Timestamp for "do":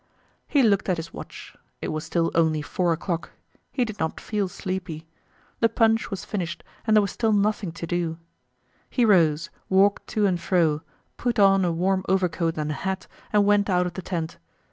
7.85-8.17